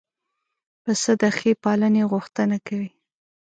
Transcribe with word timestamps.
پسه 0.83 1.11
د 1.21 1.23
ښې 1.37 1.51
پالنې 1.63 2.03
غوښتنه 2.11 2.57
کوي. 2.67 2.89